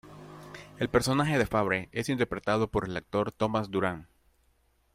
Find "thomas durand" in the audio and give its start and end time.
3.31-4.07